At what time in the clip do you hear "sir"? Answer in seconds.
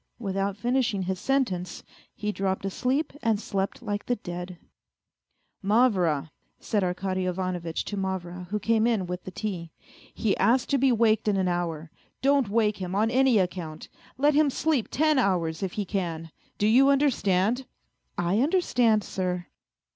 19.03-19.45